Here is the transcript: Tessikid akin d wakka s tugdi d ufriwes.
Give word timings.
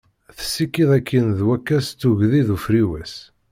Tessikid 0.37 0.89
akin 0.97 1.27
d 1.37 1.39
wakka 1.45 1.79
s 1.85 1.87
tugdi 1.99 2.41
d 2.47 2.49
ufriwes. 2.55 3.13